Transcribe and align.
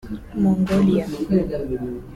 Mongolia 0.41 1.05